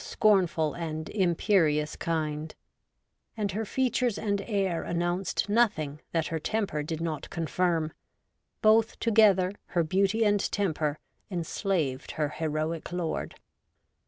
[0.03, 2.55] scornful and imperious kind,
[3.37, 7.93] and her features and air announced nothing that her temper did not confirm;
[8.63, 10.97] both together, her beauty and temper,
[11.29, 13.35] enslaved her heroic lord.'